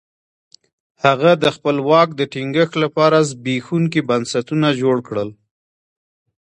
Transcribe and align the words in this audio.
هغه 1.03 1.31
د 1.43 1.45
خپل 1.55 1.75
واک 1.89 2.09
د 2.15 2.21
ټینګښت 2.33 2.73
لپاره 2.83 3.17
زبېښونکي 3.29 4.01
بنسټونه 4.09 4.67
جوړ 4.81 4.97
کړل. 5.07 5.29